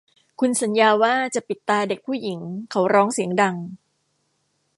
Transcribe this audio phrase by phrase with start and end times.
[0.39, 2.39] คุณสัญญาว่าจะปิดตาเด็กผู้หญิง
[2.71, 3.55] เขาร้องเสียงดัง